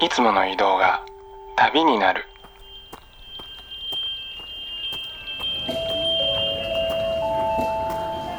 [0.00, 1.04] いつもの移動が
[1.56, 2.24] 旅になる。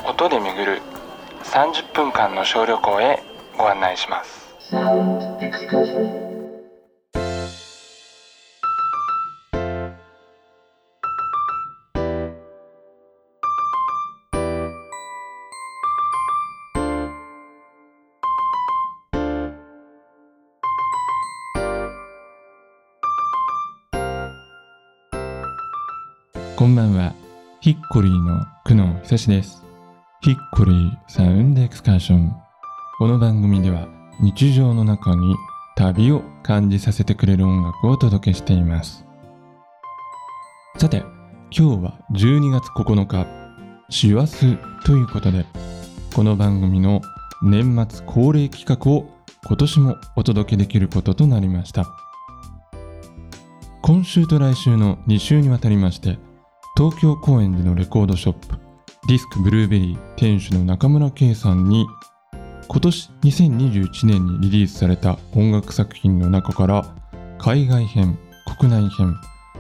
[0.06, 0.82] 音で巡る
[1.44, 3.24] 30分間の小旅行へ
[3.58, 4.56] ご案内します。
[26.66, 27.14] こんばんは。
[27.62, 29.64] ヒッコリーの久野久志です。
[30.22, 32.36] ヒッコリーサウンドエクスカーション。
[32.98, 33.88] この番組では
[34.20, 35.36] 日常の中に
[35.76, 39.06] 旅を感じさせてくれる音楽をお届けしています。
[40.78, 41.04] さて、
[41.56, 43.28] 今日は12月9日、
[43.92, 45.46] 師走ということで、
[46.16, 47.00] この番組の
[47.44, 49.08] 年末恒例企画を
[49.46, 51.86] 今年もお届けできることとなりました。
[53.84, 56.18] 今週と来週の2週にわたりまして、
[56.78, 58.58] 東京高円寺のレコードショップ
[59.08, 61.88] ディスクブルーベリー店主の中村圭さんに
[62.68, 66.94] 今年2021年にリリースされた音楽作品の中から
[67.38, 68.20] 海外編
[68.58, 69.16] 国内編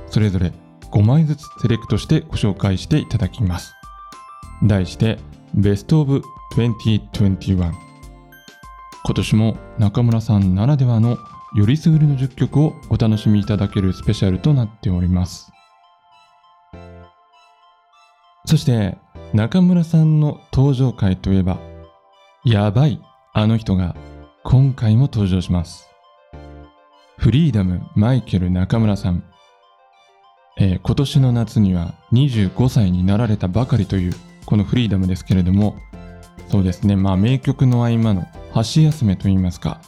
[0.08, 0.52] それぞれ
[0.92, 3.74] 5枚ずつセレクトしてご紹介していただきます。
[4.64, 5.18] 題して
[5.54, 6.22] ベストオブ
[6.56, 7.74] 2021今
[9.16, 11.18] 年も中村さんならではの
[11.56, 15.55] よりすぐりの10曲をお楽しみいただけるスペシャルとなっております。
[18.46, 18.98] そして
[19.34, 21.60] 中村さんの登場回といえば
[22.46, 23.02] やばい
[23.34, 23.96] あの人が
[24.44, 25.90] 今回も登場します。
[27.18, 29.24] フリーダムマイケル中村さん、
[30.58, 34.14] えー今年の夏には25歳になられたばかりという
[34.46, 35.76] このフリーダムですけれども
[36.50, 36.96] そうですね。
[36.96, 39.82] まあ名曲の合間の箸休めといいますか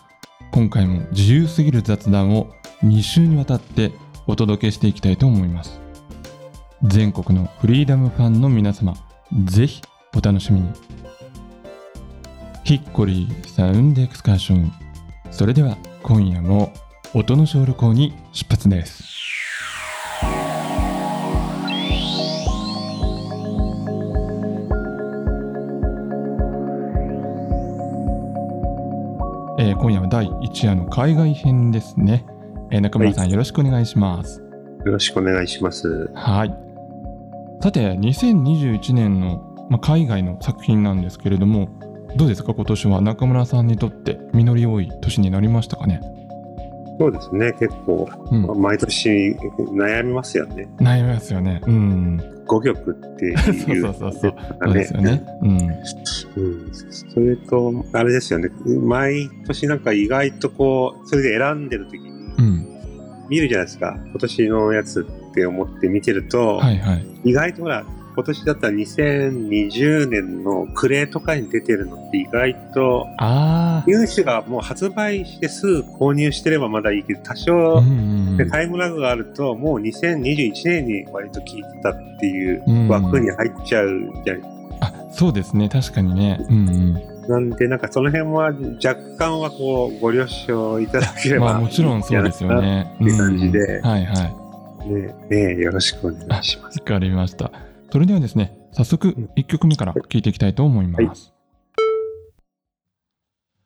[0.52, 2.52] 今回も自由すぎる雑談を
[2.84, 3.92] 2週にわたって
[4.26, 5.87] お届けしていきたいと思います。
[6.84, 8.94] 全国のフリーダムファンの皆様
[9.46, 9.82] ぜひ
[10.16, 10.70] お楽しみに。
[12.64, 14.72] ヒッコリーサウンドエクスカーション。
[15.32, 16.74] それでは今夜も
[17.14, 19.04] 音の小旅行に出発です。
[29.60, 32.26] えー今夜は第1夜の海外編ですね、
[32.72, 34.42] えー中村さんよろしくお願いします。
[34.86, 36.12] よろしくお願いします。
[36.14, 36.67] はい。
[37.62, 41.70] さて、2021年の、まあ、海外の作品なんですけれども、
[42.16, 46.02] どうですか、今年は中村さんにとって実り多い年になりましたかね？
[47.00, 49.36] そうですね、結構、うんまあ毎年
[49.76, 50.68] 悩みますよね。
[50.80, 51.62] 悩みますよね。
[51.68, 52.18] うん。
[52.48, 53.38] 5曲っていう。
[53.38, 54.36] そうそうそうそう。
[54.64, 55.24] そうですよね。
[55.42, 55.50] うん。
[55.50, 56.72] うん。
[56.72, 58.50] それと、あれですよね、
[58.82, 62.68] 毎年なんか意外とこう、それで選んでる時にうん。
[63.30, 63.96] 見るじゃないですか。
[64.06, 65.06] 今年のやつ
[65.38, 67.06] って思って見てると、はいはい。
[67.24, 77.36] 意外とほら、今年だったら2020年のクレーとかに出てるのって意外と、あ入手がもう発売してすぐ購入してればまだいいけど、多あ。
[77.36, 78.38] 少うんうんうん。
[78.38, 83.90] でタイムラグがあるともう2021年に割と聞いてたっていううん枠に入っちゃう
[84.26, 84.42] じゃん、
[84.82, 85.70] あ、そうですね。
[85.70, 86.40] 確かにね。
[86.50, 86.94] うん
[87.28, 91.36] なんでなんかその辺は若干はこうご了承いただけうん。
[91.36, 92.90] ればまあもちろんそうですよね。
[93.04, 94.47] って感じでうんはいはい。
[94.88, 97.52] ねねよろしくお願いしますわかりました。
[97.92, 101.34] それではですね、早速1曲目から聴いていきたいと思います。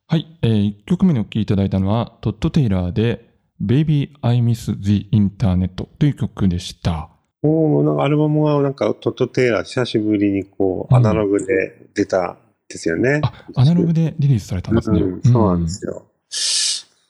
[0.08, 3.32] はい、えー、1曲目にお聴きいただいたのは、トッド・テイラーで
[3.64, 7.10] Baby I Miss the Internet という曲でした。
[7.42, 15.02] もうなんかアルバムはなんかトット・テイラー久しぶりにこううんアナログで出たんですよね、あ、アナログでリリースされたんですね。
[15.02, 16.11] うんそうなんですよ。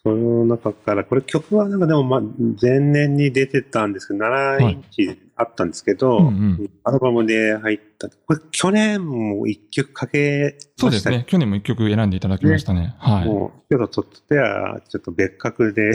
[0.03, 2.21] その中から、これ曲はなんかでもまあ
[2.59, 8.09] 前年に出てたんですけど、7インチあったんですけど、うんうんアルバムで入った。
[8.09, 11.25] これ去年も一曲かけましたそうですね。
[11.27, 12.95] 去年も1曲選んでいただきましたね。
[12.97, 13.27] はい。
[13.27, 15.91] もう、けど、とっては、ちょっと別格で、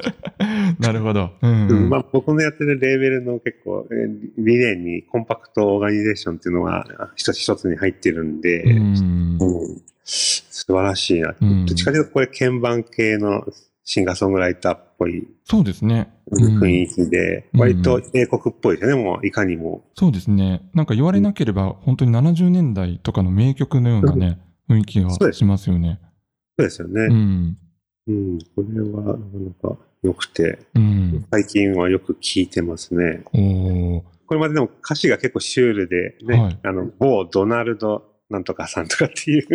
[0.80, 1.32] なるほど。
[1.42, 1.90] うん、うん。
[1.90, 9.82] まあ、僕のやってるレーベルの結構、えー理念にコンパクトオーガニゼーションっていうのが一つ一つに入ってるんで、うんうん
[10.70, 11.34] 素晴らしいな。
[11.40, 13.44] うんどっちかというと、これ鍵盤系の
[13.82, 16.12] シンガーソングライターっぽいそうですね。
[16.30, 19.82] うん雰囲気で、うん割と英国っぽいですよね、もういかにも。
[19.94, 20.70] そうですね。
[20.74, 24.38] なんか言われなければ、本当に70年代とかの名曲のようなね、
[24.68, 25.98] 雰囲気がしますよね。
[26.56, 27.02] そうですよね。
[27.06, 27.58] うん。
[28.06, 29.18] うん、これはなか
[29.64, 31.26] なか良くて、うん。
[31.32, 33.24] 最近はよく聴いてますね。
[33.32, 34.02] おー。
[34.26, 39.46] これまででも歌詞が結構シュールで、ね、はいあの、某ドナルドなんとかさんとかっていう、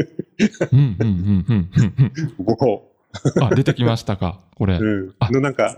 [0.72, 1.94] うんうんうんうんうん
[2.38, 2.57] うん。
[2.57, 2.92] 某
[3.42, 4.75] あ、出てきましたか、これ。
[4.75, 5.31] うんあ。
[5.31, 5.77] のなんか、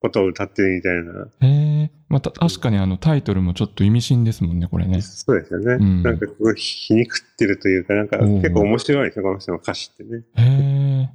[0.00, 1.26] ことを歌ってるみたいな。
[1.40, 1.90] へえ。
[2.08, 5.00] また、確かにあの、タイトルもちょっと意味深ですもんね、これね。
[5.00, 5.72] そうですよね。
[5.72, 10.22] うんなんか、こう皮肉ってるというか、なんか、結構面白いですね、この人の歌詞ってね。
[10.36, 11.08] へえ。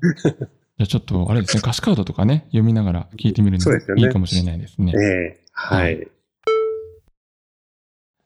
[0.80, 4.94] じゃあちょっと、あれですね、 歌詞カードとかね、読みながら聞いてみるのもいいかもしれないですね。
[4.96, 5.00] え
[5.38, 5.96] えはい。
[5.96, 6.08] はい、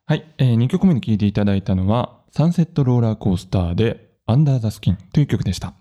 [0.08, 5.74] えー、2曲目に聴いていただいたのは、サンセットローラーコースターで、アンダーザスキンという曲でした。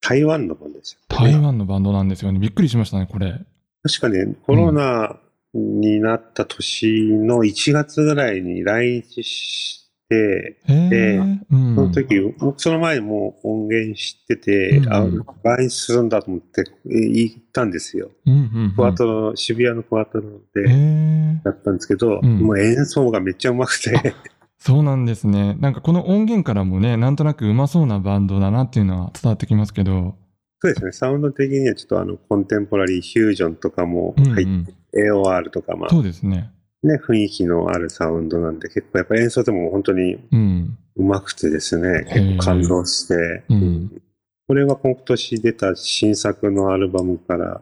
[0.00, 2.38] 台湾の本ですよ、台湾のバンドなんですよね。
[2.38, 3.38] びっくりしましたね、これ。
[3.82, 5.18] 確かね、コロナ
[5.54, 9.79] になった年の1月ぐらいに来日し
[10.10, 10.56] て。
[10.66, 11.74] でうん。
[11.76, 15.06] その時、僕その前にもう音源知ってて、うんあ、
[15.44, 18.10] 来日するんだと思ってえ行ったんですよ。
[18.26, 21.40] うんうんうん、クワトロ、渋谷のクワトロへでえ。
[21.44, 24.14] だったんですけど、うんもう演奏がめっちゃ上手くて、
[24.58, 25.56] そうなんですね。
[25.58, 30.16] なんかこの音源からもね、なんとなくうまそうなバンドだなっていうのは伝わってきますけど。
[30.62, 34.66] そうですね、サウンド的にはちょっとあの、コンテンポラリーフュージョンとかもうん、入っうん。
[34.66, 34.74] て、
[35.10, 36.50] AOR とか、まあそうですね。
[36.82, 40.76] ね、雰囲気のあるサウンドなんで、結構やっぱ演奏でも本当にうん。
[40.96, 44.02] 上手くてですね、へー結構感動して、うん
[44.48, 47.60] これは今年出た新作のアルバムから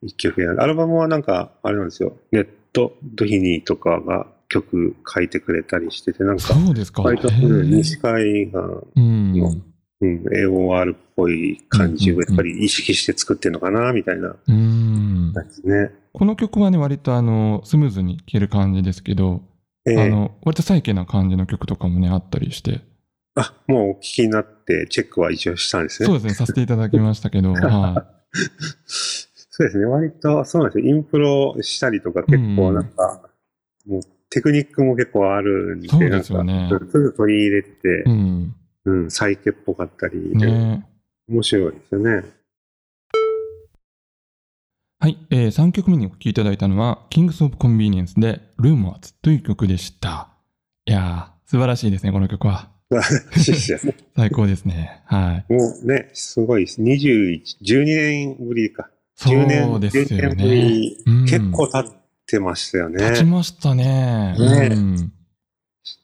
[0.00, 0.62] 一曲やる。
[0.62, 7.02] アルバムはなんか、あれなんですよ、ネットドヒニーとかが曲書いてくれたりしてて、なんか、そうですか。
[7.02, 8.56] 割と、西海岸、
[8.96, 9.62] うん。
[10.00, 15.32] うん、AOR っぽい感じをうんうんうんやっぱり意識して作ってるのかな、みたいなうん。
[15.34, 15.90] 感じね。
[16.12, 19.42] この曲はね、割とあの、スムーズに聴ける感じですけど、
[19.86, 22.80] ええあの、割とサイケな感じの曲とかもね、あったりして。
[23.34, 26.06] あ、もうお聞きになってチェックは一応したんですね。
[26.06, 30.94] そうですね、させていただきましたけど、 はそうですね、割と、そうなんですよ。
[30.94, 33.30] インプロしたりとか結構なんか、
[33.86, 38.02] もうテクニックも結構あるんで、そうですよねすぐ取り入れてい。
[38.02, 38.54] う、ん。
[38.84, 40.84] うん、サイケっぽかったり、ね
[41.28, 42.24] 面白いですよね。
[45.02, 50.28] はい、えー、3曲目にお聴きいただいたのは、Kings of Convenience で Rumors という曲でした。
[50.84, 52.68] いやー、素晴らしいですね、この曲は。
[52.90, 52.98] ね
[54.14, 55.00] 最高ですね。
[55.06, 55.50] はい。
[55.50, 56.82] もうね、すごいです。
[56.82, 58.90] 21、12年ぶりか。
[59.14, 60.54] そ10年、うですよ10年ぶね。
[60.54, 61.92] り、うん結構経っ
[62.26, 62.98] てましたよね。
[62.98, 64.36] 経ちましたね。
[64.38, 65.12] ねうん。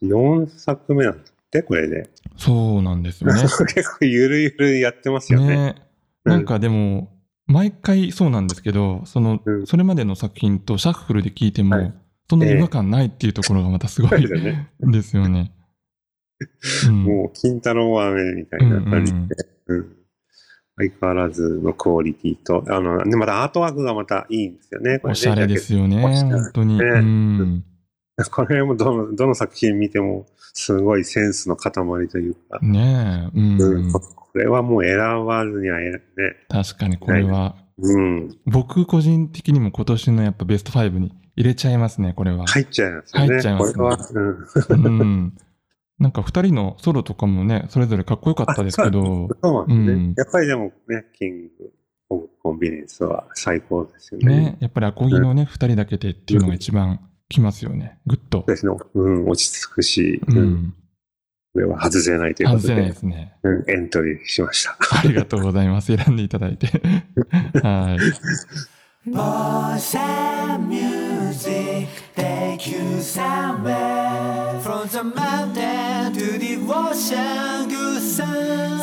[0.05, 2.09] 4作目なんだって、これで。
[2.39, 3.43] そうなんですよね。
[3.45, 5.49] 結構ゆるゆるやってますよね。
[5.49, 5.75] ね
[6.25, 7.13] なんかでも、
[7.47, 9.67] 毎回そうなんですけど、その、うん。
[9.67, 11.95] それまでの作品とシャッフルで聴いても、はい。
[12.29, 14.35] そんな違和感ないっていうところがまたすごい、そ
[14.89, 15.53] うですよね。
[16.89, 17.05] うん。
[17.05, 19.19] もう、金太郎飴みたいな感じで、
[19.69, 19.97] うんうん。
[20.79, 24.95] 相変わらずのクオリティと、あの、で、またアートワークがまたいいんですよね。
[24.95, 26.79] ねおしゃれですよね、本当に。
[26.79, 27.65] ねうん。
[28.31, 31.73] これもどの、どの作品見ても、すごいセンスの塊
[32.09, 33.61] というか、ねえ、うん。
[33.61, 35.99] うんここれはもう選ばずにはね、
[36.51, 42.47] 確かにこれは、うん、僕個人的にも今年のやっぱベスト5に入れちゃいますね、これは。
[42.47, 43.29] 入っちゃいますよね。
[43.29, 43.99] 入っちゃいますねこれは、
[44.69, 45.01] うん。
[45.01, 45.37] うん。
[45.99, 50.05] なんか二人のソロとかもね、それぞれかっこよかったですけど、そうなんですね。
[50.05, 51.49] うんやっぱりでもね、キン
[52.09, 54.37] グコンビニエンスは最高ですよね。
[54.37, 58.51] ね、やっぱりアコギのね、二人だけでっていうのが一番きますよね、ぐっとそう。
[58.51, 58.73] ですね。
[58.95, 60.75] うん、落ち着くし、ううんん。
[61.53, 63.35] これは外せないということで外せないで、すね。
[63.43, 64.77] うんエントリーしました。
[64.99, 65.95] ありがとうございます。
[65.97, 66.67] 選んでいただいて。
[67.63, 67.99] はい。
[69.11, 77.69] Bossa music take you somewhere from the mountain to the ocean.
[77.69, 78.81] Good sun,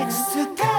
[0.00, 0.75] excursion.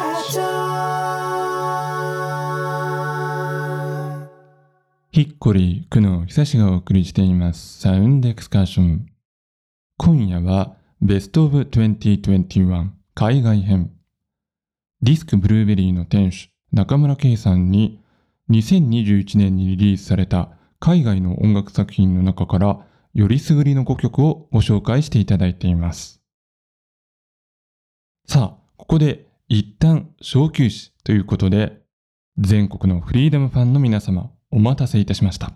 [5.17, 7.79] ヒッコリー、久野久志がお送りしています。
[7.79, 9.07] サウンドエクスカーション。
[9.97, 13.89] 今夜は、ベストオブ2021海外編。
[15.01, 17.99] ディスクブルーベリーの店主、中村圭さんに、
[18.51, 26.21] 2021年にリリースされた海外の音楽作品の中から、よりすぐりの5曲をご紹介していただいています。
[28.27, 31.81] さあ、ここで一旦小休止ということで、
[32.37, 35.51] 全国のフリーダムファンの皆様、お待たせいたしました。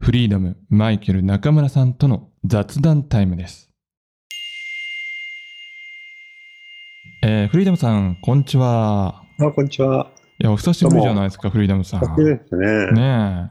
[0.00, 3.70] フリーダム、マイケル中村さんとの雑談タイムです。
[7.22, 9.22] えー、フリーダムさん、こんにちは。
[9.38, 10.10] あ、こんにちは。
[10.38, 12.00] いや、お久しぶりじゃないですか、フリーダムさん。
[12.00, 12.92] 初ですね。
[12.92, 13.50] ね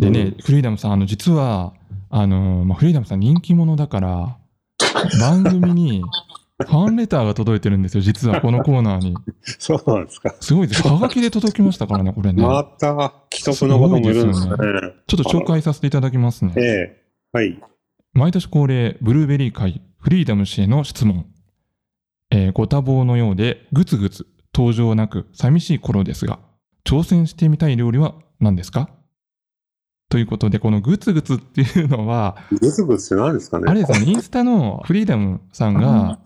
[0.00, 0.02] え。
[0.06, 1.74] でね、うんフリーダムさん、あの、実は、
[2.08, 4.38] あの、まあ、フリーダムさん人気者だから、
[5.20, 6.02] 番組に
[6.64, 9.16] ファンレターが届いてるんですよ、実はこのコーナーに。
[9.58, 10.34] そうなんですか。
[10.40, 10.86] すごいです。
[10.86, 12.42] はがきで届きましたからね、 これね。
[12.42, 14.54] また、既得のこともいるんですね。
[15.06, 16.52] ちょっと紹介させていただきますね。
[16.56, 17.02] ええ
[17.32, 17.58] はい。
[18.14, 21.26] 毎年恒例、ブルーベリー会、フリーダム氏への質問。
[22.30, 26.38] えーご多忙のようで、ぐつぐつ登場なく寂しい頃ですが、
[26.84, 28.88] 挑戦してみたい料理は何ですか？
[30.10, 36.18] ということで、このグツグツっていうのは、グツグツって何ですかねあれですね、インスタのフリーダムさんが、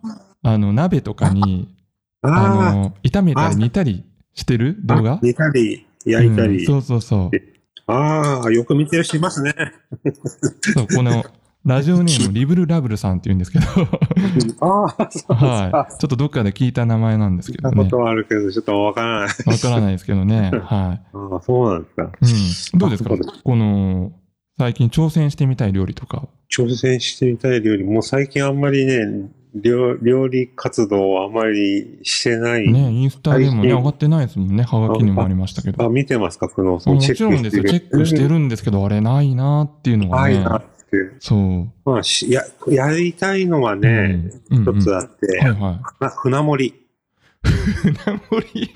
[0.48, 1.68] あの、鍋とかに、
[2.22, 5.14] ああの、炒めたり煮たりしてる動画？
[5.14, 6.58] あ、煮たり、焼いたり。
[6.60, 7.36] うんそうそうそう。
[7.88, 9.54] ああ、よく見てる人いますね。
[10.74, 11.24] そう、この、
[11.64, 13.64] ラジオネーム、 リブルラブルさんって言うんですけど、
[14.60, 15.98] ああ、そうはい。
[15.98, 17.96] ちょっとどっかで聞いた名前なんですけどね聞いたこ。
[17.96, 19.28] とはあるけど、ちょっとわからない。
[19.46, 20.50] わからないですけどね。
[20.52, 22.02] はああ、そうなんですか。
[22.04, 22.06] い。
[22.74, 22.78] うん。
[22.78, 23.10] どうですか？
[23.42, 24.12] この、
[24.58, 26.28] 最近挑戦してみたい料理とか。
[26.56, 29.28] 挑戦してみたい料理、もう最近あんまりね、
[29.60, 32.70] 料料理活動をあんまりしてない。
[32.70, 34.62] ね、インスタでもね、上がってないですもんね。
[34.62, 35.84] はがきにもありましたけど。
[35.84, 36.94] あ、見てますか、久能さん？
[36.94, 37.64] もちろんですよ。
[37.64, 38.28] チェックしてる。
[38.28, 40.34] るんですけど、あれないなっていうのがね。
[40.34, 40.66] ないなって。
[41.20, 41.90] そう。
[41.90, 46.04] まあ、しや、やりたいのはね、うんうんつあって、はいはい。
[46.04, 46.86] な船盛り。
[47.42, 48.70] 船盛り？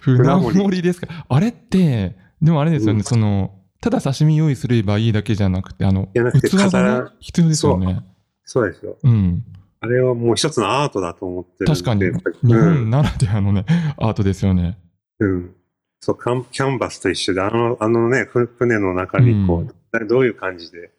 [0.00, 1.24] 船盛りですか？
[1.28, 8.02] あれって、でもあれですよね、うんその、ただ刺身用意すればいいだけじゃなくて、あの、器がね必要ですよね。
[8.44, 8.96] そうですよ。
[9.02, 9.44] うん。
[9.84, 11.66] あれはもう一つのアートだと思ってる。
[11.66, 13.66] 確かに、日うん本ならではのね、
[13.98, 14.78] アートですよね。
[15.20, 15.54] うん。
[16.00, 20.90] そう、キャンキャンバスと一緒で、あの、あのね、ふ船の中にこう、どういう感じで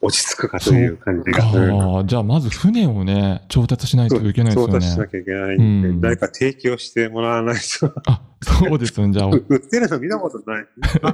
[0.00, 2.04] 落ち着くかという感じが。
[2.04, 5.10] じゃあまず船をね、調達しないといけないですよ調達しなね。
[5.10, 7.92] きゃいけないんで、うん誰か提供してもらわないと。
[8.06, 9.12] あ、そうですよね。
[9.12, 10.66] じゃあ、 売ってるの見たことない。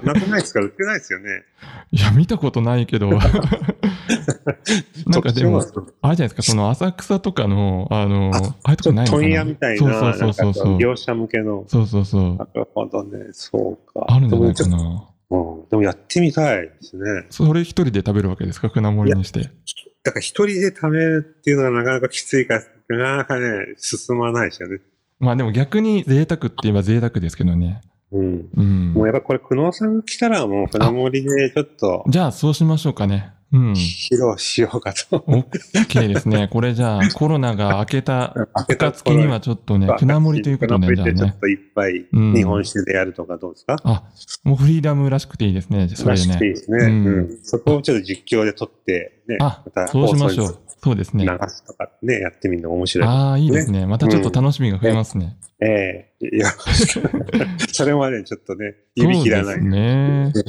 [0.04, 0.60] ななくないですか？
[0.60, 1.42] 売ってないですよね。
[1.92, 3.08] いや、見たことないけど、
[5.06, 5.60] なんかでも、
[6.02, 9.22] あれじゃないですか、その浅草とかの、あの、ああいうとこないのかな？
[9.22, 11.64] 問屋みたいそうな、そうそうそうなんか業者向けの。
[11.68, 12.36] そうそうそう。
[12.36, 14.06] なるほどね、そうか。
[14.08, 15.04] あるんじゃないかな。
[15.30, 17.26] とうんでもやってみたいですね。
[17.30, 18.68] それ一人で食べるわけですか？
[18.68, 19.50] 船盛りにして。
[20.02, 22.54] だから一人で食べるっていうのはなかなかきついか
[22.88, 24.80] ら、なかなかね、進まないですよね。
[25.18, 27.82] まあでも逆に贅沢って言えば贅沢ですけどね。
[28.10, 28.48] うん。
[28.56, 29.06] うんもう。
[29.06, 33.32] やっぱこれ、久能さんが来たらもう船盛りでちょっとじゃあそうしましょうかね。
[33.52, 33.72] うん。
[33.72, 35.18] 披露しようかと。
[35.18, 36.48] OK ですね。
[36.52, 41.38] これじゃあコロナが明けた暁にはちょっとね、船盛りということで、じゃあでちょっ。
[41.38, 44.04] といっぱいうん日本酒でやるとかどうですか、あ、
[44.44, 45.88] もうフリーダムらしくていいですね。
[45.88, 46.54] それらしくていいね。
[46.54, 50.58] ですね、ううんんそこをちょっと実況で撮って、ね、あまた、そうしましょう。
[50.82, 51.24] そうですね。
[51.24, 53.08] に流すとかね、やってみるの面白い。
[53.08, 53.84] ああ、いいですね。
[53.86, 55.36] またちょっと楽しみが増えますね。
[55.62, 56.48] ええいや、
[57.72, 59.54] それまでちょっとね、 指切らない。
[59.56, 60.44] そうです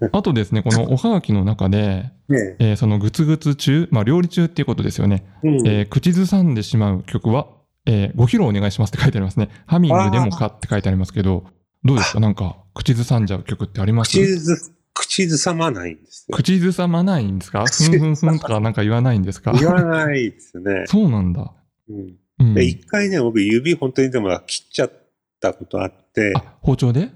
[0.00, 0.08] ね。
[0.12, 5.24] あとですね、このおはがきの中で、ねえーそのグツグツ中、まあ料理中っていうことですよね。
[5.42, 7.48] うんえー口ずさんでしまう曲は、
[7.86, 9.50] えーご披露お願いしますって書いてありますね。
[9.66, 11.44] ハミングでもかって書いてありますけど、
[11.84, 12.20] どうですか？
[12.20, 14.12] なんか、口ずさんじゃう曲ってあります？
[14.12, 16.36] 口ず、口ずさまないんですよ。
[16.36, 17.64] 口ずさまないんですか？
[17.66, 19.52] ふんふんふんとかなんか言わないんですか？
[19.52, 20.84] 言わないですね。
[20.86, 21.52] そうなんだ。
[21.88, 24.92] うんうんで、一回ね、僕指本当にでも切っちゃっ
[25.40, 27.10] たことあって、あ、包丁で？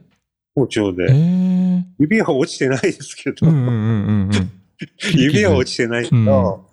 [0.55, 1.07] 包丁えで。
[1.13, 1.83] ー。
[1.99, 4.31] 指は落ちてないですけど、うんうんうんうんうん。
[5.19, 6.69] 指は落ちてないけど、うん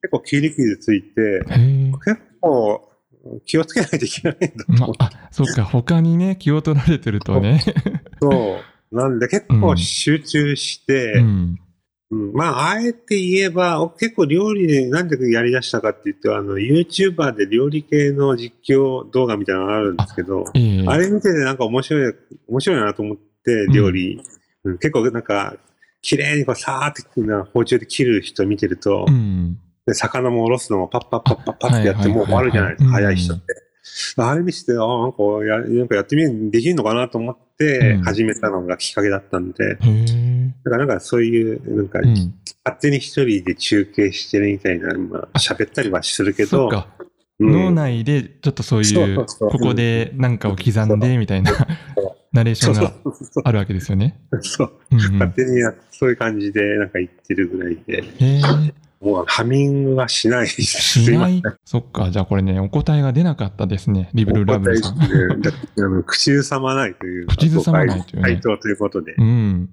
[0.00, 2.88] 結構切り傷ついて、結構
[3.44, 4.94] 気をつけないといけないんだとま。
[5.00, 7.60] あ、そっか、他にね、気を取られてるとね。
[8.20, 8.28] そ
[8.60, 8.64] う。
[8.92, 11.58] なんで結構集中して、うん。
[12.10, 12.32] うん。
[12.32, 20.86] まあ、あえて言えば、結構料理でなんでやり出したかって言って、あの、YouTuber で料理系の実況動画みたいなのがあるんですけど、ええ。
[20.86, 22.14] あれ見ててなんか面白い、
[22.48, 24.22] 面白いなと思って、料理、
[24.64, 24.78] うん。
[24.78, 25.56] 結構なんか、
[26.00, 29.58] 綺麗にこうさーってな包丁で切る人見てると、うん。
[29.86, 32.12] で魚もおろすのもパッパッパッパッパッってやってはい。
[32.16, 33.67] もう終わるじゃないですか、早い人って。
[34.16, 38.02] あれ見せて、あなんかや、なんかやってみる、できるのかなと思ってうん。
[38.02, 40.54] 始めたのがきっかけだったんで、へえ。
[40.64, 42.14] だからなんかそういう、なんか、うん。
[42.64, 46.70] 勝手に一人で中継してるみたいな、まあ、喋ったりはするけど、
[47.40, 51.52] 脳内でちょっとそういう、ここでなんかを刻んでみたいな
[52.32, 52.92] ナレーションが
[53.44, 54.20] あるわけですよね。
[54.40, 54.72] そう。
[54.92, 55.12] うんうん。
[55.18, 58.04] 勝手にやそういう感じでなんか言ってるぐらいで。
[59.00, 60.48] もうハミングはしない。
[60.48, 61.42] しない？
[61.64, 62.10] そっか。
[62.10, 64.10] じゃあこれね、お答えが出なかったですね。
[64.12, 64.94] リブルラブルさん。
[64.94, 67.26] お答えしてだってあの口ずさまないという。
[67.28, 69.14] 口ずさまないというね回答ということで。
[69.14, 69.70] うん。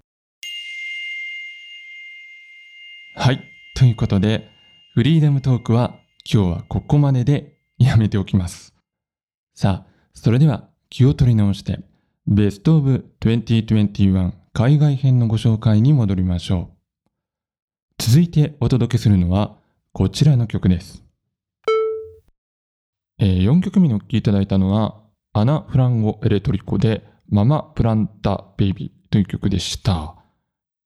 [3.15, 3.43] はい。
[3.75, 4.49] ということで、
[4.93, 5.95] フリーダムトークは
[6.31, 8.75] 今日はここまででやめておきます。
[9.55, 11.79] さあ、それでは気を取り直して、
[12.27, 16.74] ベストオブ2021海外編のご紹介に戻りましょう。
[17.97, 19.57] 続いてお届けするのは
[19.93, 21.03] こちらの曲です。
[23.17, 30.15] えー4曲目にお聴きいただいたのは、アナ・フランゴ・エレトリコで、ママ・プランタ・ベイビーという曲でした。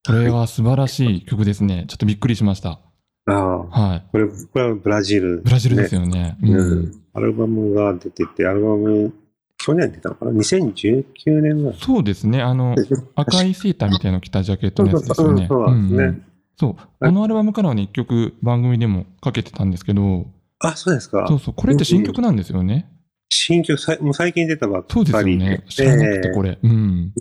[0.06, 1.86] これは素晴らしい曲ですね。
[1.88, 2.80] ちょっとびっくりしました。
[3.26, 4.06] ああ、はい。
[4.12, 6.38] これ、これはブラジル、ブラジルですよね。
[6.40, 6.52] ね。
[6.54, 7.02] ううんん。
[7.14, 9.14] アルバムが出てて、アルバム
[9.58, 11.04] 去年出たのかな ?2019
[11.42, 11.78] 年ぐらい。
[11.80, 12.44] そうですね。
[12.44, 12.76] あの、
[13.16, 15.48] 赤いセーターみたいなの着たジャケットのやつですよね。
[15.48, 16.29] そうそうそうそうなんですねんん
[16.60, 16.76] そう。
[17.00, 20.28] このアルバムからはね、一曲番組でもかけてたんですけど、
[20.60, 21.26] あ、そうですか。
[21.28, 22.90] そうそう、これって新曲なんですよね。
[23.30, 25.64] 新曲さい、もう最近出たばっそうですかりよね。
[25.70, 26.60] 知らなくて、これ。
[26.62, 27.14] うん。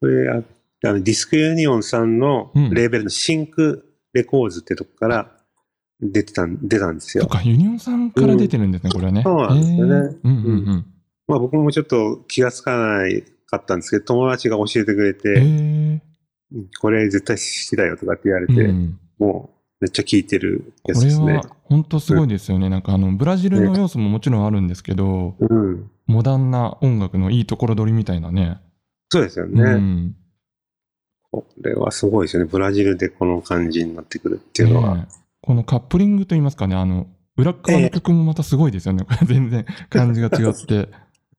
[0.00, 0.42] これあ
[0.84, 5.30] あのディスクユニオンさんのうんレーベルのシンクレコーズってとこから
[6.00, 7.24] 出てたん、出たんですよ。
[7.24, 9.22] そっか、ユニオンさんから出てるんですね、これはね。
[9.22, 10.86] そうなんですよねへーうんうんうん。
[11.26, 15.44] まあ僕もちょっと気がつかないかったんですけど、友達が教えてくれへて、ーう
[15.96, 16.02] ん
[16.80, 18.98] これ絶対好きだよとかって言われて、うん。
[19.18, 19.50] も
[19.80, 21.42] うめっちゃ聴いてるやこれつですねは。
[21.64, 22.68] 本当すごいですよね。
[22.68, 25.90] なんかあの、ブラジルの要素ももちろんあるんですけど、うん。
[26.06, 28.60] モダンな音楽のいいところ取りみたいなね。
[29.10, 29.62] そうですようね。
[29.74, 30.16] ん。
[31.30, 32.48] これはすごいですよね。
[32.50, 34.96] ブラジルでこの感じになってくるっていうのは。
[34.96, 39.04] ねえこのカップリングといいますかね、あの、裏っ側の曲もまたすごいですよね。
[39.04, 40.88] これ全然感じが違って、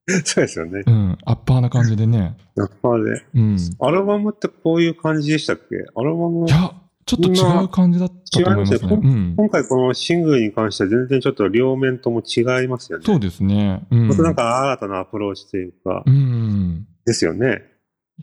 [0.24, 0.84] そうですよね。
[0.86, 2.38] うん、アッパーな感じでね。
[2.56, 3.26] やっぱで。
[3.36, 3.56] うん。
[3.56, 5.64] いアルバムってこういう感じでしたっけ？
[5.96, 6.72] アルバム、や、
[7.06, 8.78] ちょっと違う感じだったと思いますね。
[8.78, 9.34] 違いますようん。
[9.36, 13.06] 今回このシングルに関しては全然ちょっと両面とも違いますよね。
[13.06, 13.86] そうですね。
[13.92, 14.08] うん。
[14.08, 16.88] またなんか新たなアプローチというか、うん。
[17.06, 17.64] ですよね。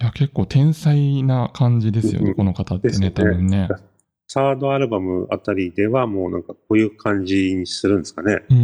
[0.00, 3.69] いや、結構天才な感じですよね、うんこの方ってね、ですよね多分ね。
[4.26, 8.43] サードアルバムあたりではもうなんかこういう感じにするんですかね。
[8.50, 8.57] うん。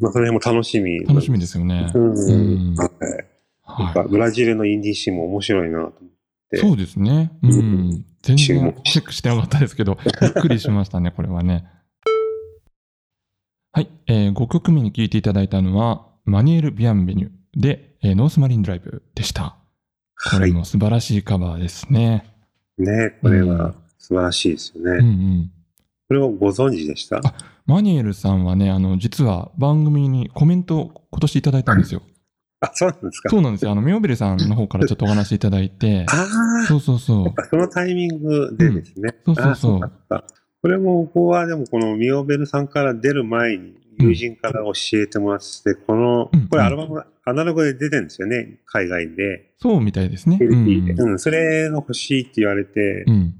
[0.00, 1.00] まあその辺も楽しみ。
[1.04, 1.90] 楽しみですよね。
[1.94, 2.12] うん。
[2.12, 2.90] うんは
[3.94, 3.98] い。
[3.98, 5.92] はブラジルのインディーシーンも面白いなと思っ
[6.50, 6.56] て。
[6.56, 6.60] い。
[6.60, 7.32] そうですね。
[7.42, 7.54] ううん
[7.90, 8.04] ん。
[8.22, 11.66] 全注然目チェックしてなかったですけど、びっくりしましたね、これはね。
[13.72, 13.88] はい。
[14.06, 19.56] え5曲目に聴いていただいたのは、マニエル・ビアンベニュで、えーノースマリンドライブでした。
[20.30, 20.50] こはい。
[20.50, 22.24] れも素晴らしいカバーですね。
[22.78, 24.90] ねこれは素晴らしいですよね。
[24.98, 25.50] うんうん。
[26.08, 27.16] これをご存知でした？
[27.24, 27.34] あ
[27.66, 32.02] マニエルさんはね、あの、実は番組にコメントを今年いただいたんですよ。
[32.60, 33.70] あ、そうなんですかそうなんですよ。
[33.70, 37.48] あの、ミオベルさんの方からちょっとお話いただいて、 ああ、そうそうそう。
[37.48, 39.14] そのタイミングでですね。
[39.26, 40.24] うんそうそうそう
[40.60, 49.52] これも僕はでもこのミオベルさんから出る前に友人から教えてもらって、このうん、これアルバムアナログで出てるんですよね、海外で。
[49.58, 50.38] そうみたいですね。
[50.40, 53.34] うんうん、それが欲しいって言われてう、ん。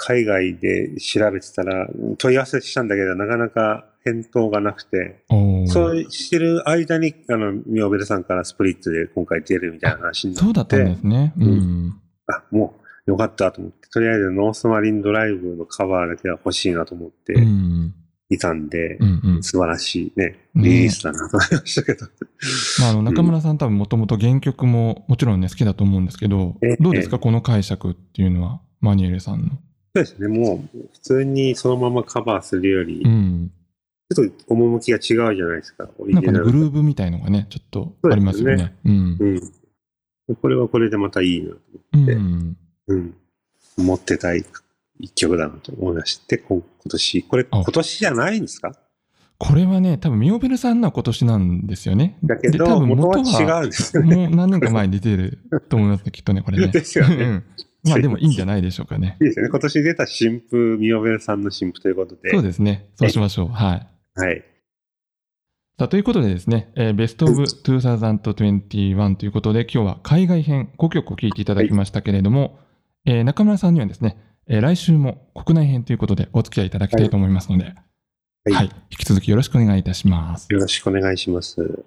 [0.00, 5.24] 海外で調べてたら問い合わせしたんだけど、なかなか返答がなくて、
[5.66, 10.44] そうしてる間に、あの、ミオベルさんからスプリットで今回出るみたいな話になって。
[10.44, 11.34] そうだったんですね。
[11.36, 12.00] うん。
[12.28, 17.94] あ、もうよかったと思って、とりあえずノースマリンドライブのカバーだけは欲しいなと思ってうん。
[18.30, 19.42] いたんで、うんうん。
[19.42, 22.06] 素晴らしいね、ねリリースだなと思いましたけど。
[22.80, 27.18] まあ、あの、中村さん多分もともと原曲ももちろんね、好きだと思うんですけどええ、どうですか？
[27.18, 29.48] この解釈っていうのは、マニエルさんの。
[30.04, 33.50] そうですね、もう普通にそのままカバーするより、うん。
[34.14, 36.38] ちょっと趣が違うじゃないですか、オリなんかね。
[36.38, 38.74] グルーブみたいのがね、ちょっとありますよね。
[38.84, 39.16] うん。
[40.28, 40.36] うん。
[40.36, 41.58] これはこれでまたいいなと
[41.94, 42.56] うん。
[42.86, 43.14] うん。
[43.76, 44.44] 持ってたい
[44.98, 48.72] 一曲だなと思いまして、こ今年、これあ今年じゃないんですか？
[49.40, 52.18] これはね、多分ミオベルさんのは今年なんですよね。
[52.24, 54.16] だけど、で多分元は違うんですよね。
[54.16, 56.66] もう何年か前に出てると思いますね、きっとね、これね。
[56.72, 57.44] ですよねうん。
[57.84, 59.16] まあでもいいんじゃないでしょうかね。
[59.20, 59.50] いいですよね。
[59.50, 62.30] 今年出た新譜、ミオベルさんの新譜ということで。
[62.30, 62.90] そうですね。
[62.96, 63.48] そうしましょう。
[63.48, 63.86] はい。
[64.20, 64.44] はい。
[65.78, 72.58] さあ、ということでですね、えーベストオブ2021ということで、今日は海外編5曲を聴いていただきましたけれども、
[73.06, 74.16] えー中村さんにはですね、
[74.48, 77.70] えー来週も国内編ということでお付き合いいただきたいと思いますので、は
[78.48, 80.48] い、はい引き続きよろしくお願いいたします。
[80.50, 81.84] よろしくお願いします。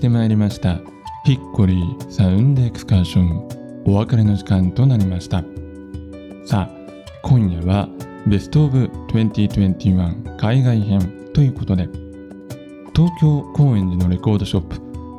[0.00, 0.80] してまいりました。
[1.26, 3.84] ヒッコリーサウンドエクスカーション。
[3.84, 5.44] お別れの時間となりました。
[6.46, 6.74] さあ
[7.22, 7.86] 今夜は
[8.26, 11.86] ベストオブ2021海外編ということで
[12.96, 14.76] 東京高円寺のレコードショップ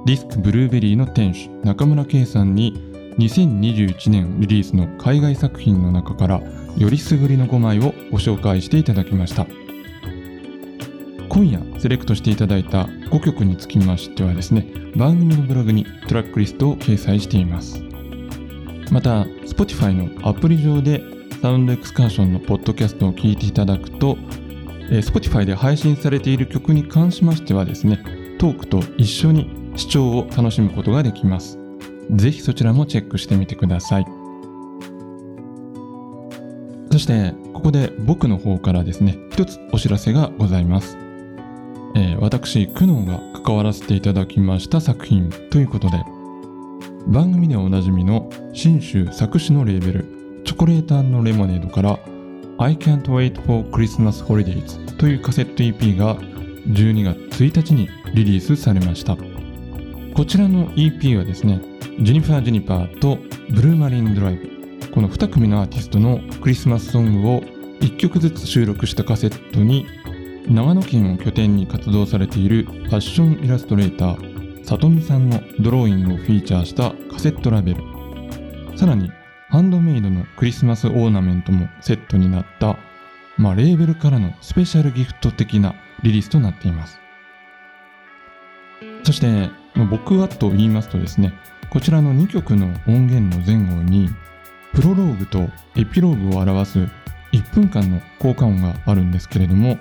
[0.07, 2.73] ディスクブルーベリーの店主中村圭さんに
[3.19, 6.41] 2021年リリースの海外作品の中から
[6.75, 9.45] よりすぐりの5枚をご紹介していただきました。
[11.31, 14.67] 今夜セレクトしていただいた5曲につきましてはですね
[14.97, 17.81] 番組のブログにトラックリストを掲載しています。
[18.91, 21.01] また Spotify のアプリ上で
[21.41, 24.17] サウンドエクスカーションのポッドキャストを聞いていただくと
[24.91, 28.03] え Spotify で配信されている曲に関しましてはですね
[28.37, 31.57] トークと一緒に視聴を楽しむことができます。
[32.11, 34.05] ぜひそちらもチェックしてみてください。
[36.91, 41.10] そしてここで僕の方からですね一つお知らせがございます。
[41.95, 46.03] えー私久能が関わらせていただきました作品ということで
[47.07, 51.99] 番組ではおなじみの信州作詞のレーベルチョコレートレモネードから
[52.57, 56.15] I can't wait for Christmas holidays というカセット EP が
[56.67, 59.17] 12月1日にリリースされました。
[60.15, 61.59] こちらの EP はですね
[62.01, 63.17] ジェニファー・ジェニパーと
[63.49, 64.91] ブルーマリン・ドライブ。
[64.91, 67.41] この2組のアーティストのクリスマスソングを
[67.79, 69.87] 1曲ずつ収録したカセットに
[70.47, 77.83] 長野県を拠点に活動されているファッションイラストレーターさとみさんのドローイングをフィーチャーしたカセットラベル。
[78.77, 79.11] さらに
[79.49, 82.77] ハンドメイドのクリスマスオーナメントもセットになった、
[83.37, 86.99] まあ、レーベルからのスペシャルギフト的なリリースとなっています。
[89.03, 91.33] そしてま僕はと言いますとですね
[91.69, 94.09] こちらの2曲の音源の前後に
[94.73, 96.79] プロローグとエピローグを表す
[97.31, 99.77] 1分間の効果音があるんですけれども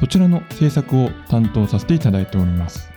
[0.00, 2.90] そちらの制作を担当させていただいております。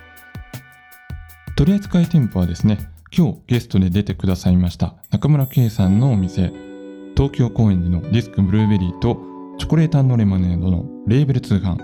[1.55, 2.79] 取扱店舗はですね
[3.15, 6.51] 今日ゲストで出てくださいました中村圭さんのお店
[7.15, 9.19] 東京高円寺のディスクブルーベリーと
[9.59, 11.77] チョコレートレモネードのレーベル通販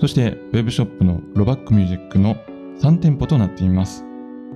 [0.00, 2.34] そしてウェブショップのロバックミュージックの
[2.80, 4.04] 3店舗となっています。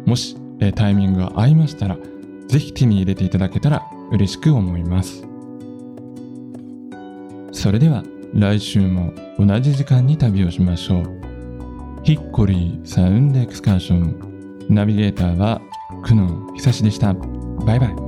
[0.04, 1.96] もしえタイミングが合いましたら
[2.48, 5.22] ぜひ手に入れていただけたら嬉しく思います。
[7.52, 8.02] それでは
[8.34, 11.20] 来週も同じ時間に旅をしましょう。
[12.02, 14.66] ヒッコリーサウンドエクスカーション。
[14.68, 15.60] ナビゲーターは
[16.04, 17.14] 久野久志でした。
[17.14, 18.05] バイバイ。